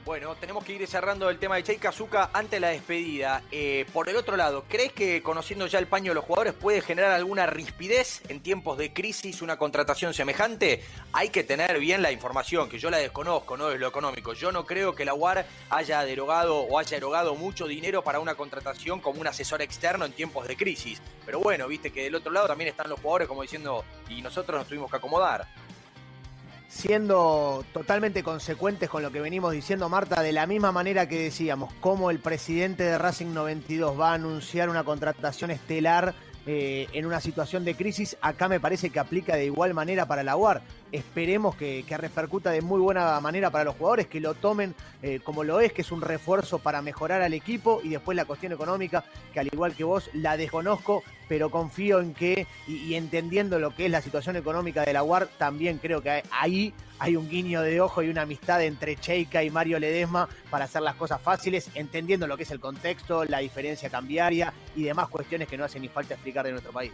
Bueno, 0.06 0.36
tenemos 0.36 0.62
que 0.62 0.72
ir 0.72 0.86
cerrando 0.86 1.28
el 1.28 1.40
tema 1.40 1.56
de 1.56 1.64
Cheika 1.64 1.90
Kazuka 1.90 2.30
ante 2.32 2.60
la 2.60 2.68
despedida. 2.68 3.42
Eh, 3.50 3.86
por 3.92 4.08
el 4.08 4.14
otro 4.14 4.36
lado, 4.36 4.62
¿crees 4.68 4.92
que 4.92 5.20
conociendo 5.20 5.66
ya 5.66 5.80
el 5.80 5.88
paño 5.88 6.12
de 6.12 6.14
los 6.14 6.24
jugadores 6.24 6.54
puede 6.54 6.80
generar 6.80 7.10
alguna 7.10 7.46
rispidez 7.46 8.22
en 8.28 8.40
tiempos 8.40 8.78
de 8.78 8.92
crisis 8.92 9.42
una 9.42 9.58
contratación 9.58 10.14
semejante? 10.14 10.84
Hay 11.12 11.30
que 11.30 11.42
tener 11.42 11.80
bien 11.80 12.02
la 12.02 12.12
información, 12.12 12.68
que 12.68 12.78
yo 12.78 12.88
la 12.88 12.98
desconozco, 12.98 13.56
no 13.56 13.72
es 13.72 13.80
lo 13.80 13.88
económico. 13.88 14.32
Yo 14.32 14.52
no 14.52 14.64
creo 14.64 14.94
que 14.94 15.04
la 15.04 15.12
UAR 15.12 15.44
haya 15.70 16.04
derogado 16.04 16.58
o 16.58 16.78
haya 16.78 16.96
erogado 16.96 17.34
mucho 17.34 17.66
dinero 17.66 18.04
para 18.04 18.20
una 18.20 18.36
contratación 18.36 19.00
como 19.00 19.20
un 19.20 19.26
asesor 19.26 19.60
externo 19.60 20.04
en 20.04 20.12
tiempos 20.12 20.46
de 20.46 20.56
crisis. 20.56 21.02
Pero 21.24 21.40
bueno, 21.40 21.66
viste 21.66 21.90
que 21.90 22.04
del 22.04 22.14
otro 22.14 22.30
lado 22.30 22.46
también 22.46 22.68
están 22.68 22.88
los 22.88 23.00
jugadores 23.00 23.26
como 23.26 23.42
diciendo, 23.42 23.84
y 24.08 24.22
nosotros 24.22 24.56
nos 24.56 24.68
tuvimos 24.68 24.88
que 24.88 24.98
acomodar 24.98 25.48
siendo 26.68 27.64
totalmente 27.72 28.22
consecuentes 28.22 28.88
con 28.88 29.02
lo 29.02 29.11
que 29.11 29.20
venimos 29.20 29.52
diciendo, 29.52 29.88
Marta, 29.88 30.22
de 30.22 30.33
la 30.33 30.46
misma 30.46 30.72
manera 30.72 31.09
que 31.09 31.18
decíamos, 31.22 31.72
cómo 31.81 32.11
el 32.11 32.18
presidente 32.18 32.85
de 32.85 32.98
Racing 32.98 33.33
92 33.33 33.98
va 33.98 34.11
a 34.11 34.14
anunciar 34.14 34.68
una 34.68 34.85
contratación 34.85 35.50
estelar 35.50 36.14
eh, 36.48 36.87
en 36.92 37.07
una 37.07 37.20
situación 37.20 37.64
de 37.64 37.74
crisis, 37.74 38.16
acá 38.20 38.48
me 38.48 38.61
parece 38.61 38.90
que 38.90 39.00
aplica 39.00 39.35
de 39.35 39.46
igual 39.46 39.74
manera 39.74 40.07
para 40.07 40.22
la 40.22 40.37
UAR. 40.37 40.62
Esperemos 40.96 41.54
que, 41.56 41.85
repercuta 41.98 42.50
de 42.50 42.62
muy 42.62 42.80
buena 42.80 43.20
manera 43.20 43.50
para 43.50 43.64
los 43.64 43.76
jugadores, 43.76 44.06
que 44.06 44.18
lo 44.18 44.32
tomen 44.32 44.74
eh, 45.02 45.20
como 45.22 45.44
lo 45.44 45.61
es, 45.61 45.70
que 45.74 45.82
es 45.82 45.92
un 45.92 46.00
refuerzo 46.00 46.59
para 46.59 46.80
mejorar 46.80 47.20
al 47.20 47.35
equipo 47.35 47.82
y 47.85 47.90
después 47.90 48.16
la 48.16 48.24
cuestión 48.24 48.52
económica, 48.52 49.04
que 49.35 49.40
al 49.40 49.48
igual 49.48 49.74
que 49.74 49.85
vos 49.85 50.09
la 50.14 50.38
desconozco, 50.38 51.02
pero 51.28 51.50
confío 51.50 52.00
en 52.00 52.14
que, 52.14 52.46
y, 52.66 52.94
entendiendo 52.94 53.59
lo 53.59 53.74
que 53.76 53.85
es 53.85 53.90
la 53.90 54.00
situación 54.00 54.37
económica 54.37 54.87
de 54.87 54.94
la 54.94 55.02
UAR, 55.02 55.28
también 55.37 55.76
creo 55.76 56.00
que 56.00 56.22
ahí 56.30 56.72
hay 56.98 57.14
un 57.16 57.28
guiño 57.28 57.61
de 57.61 57.78
ojo 57.82 58.02
y 58.02 58.09
una 58.09 58.22
amistad 58.22 58.62
entre 58.62 58.96
Cheika 58.96 59.42
y 59.42 59.50
Mario 59.50 59.78
Ledesma 59.78 60.30
para 60.48 60.64
hacer 60.64 60.80
las 60.80 60.94
cosas 60.94 61.20
fáciles, 61.20 61.68
entendiendo 61.74 62.26
lo 62.26 62.38
que 62.38 62.44
es 62.44 62.50
el 62.50 62.61
contexto, 62.61 63.26
la 63.26 63.40
diferencia 63.40 63.90
cambiaria 63.90 64.54
y 64.74 64.85
demás 64.85 65.11
cuestiones 65.11 65.46
que 65.46 65.59
no 65.59 65.64
hacen 65.64 65.82
ni 65.82 65.88
falta 65.88 66.14
explicar 66.14 66.46
de 66.46 66.52
nuestro 66.52 66.72
país. 66.72 66.92